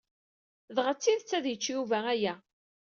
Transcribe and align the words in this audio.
Dɣa 0.75 0.93
d 0.95 0.99
tidet 1.01 1.31
ad 1.37 1.45
yečč 1.47 1.65
Yuba 1.73 1.99
aya? 2.13 2.33